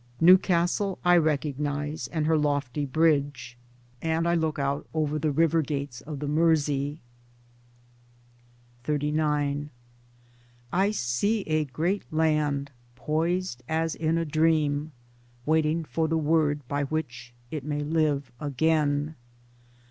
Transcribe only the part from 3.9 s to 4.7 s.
and I look